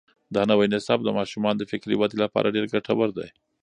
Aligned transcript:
دا 0.35 0.41
نوی 0.51 0.67
نصاب 0.75 0.99
د 1.03 1.09
ماشومانو 1.17 1.59
د 1.59 1.63
فکري 1.71 1.95
ودې 1.97 2.17
لپاره 2.23 2.53
ډېر 2.55 2.65
ګټور 2.73 3.09
دی. 3.17 3.29